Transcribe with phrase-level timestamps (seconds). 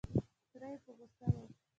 [0.51, 1.35] تره یې په غوسه و.